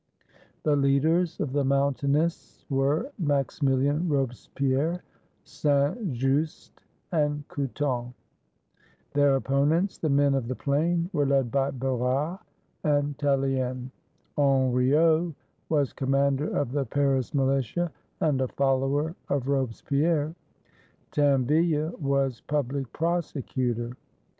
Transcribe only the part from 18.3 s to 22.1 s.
a follower of Robes pierre. Tinville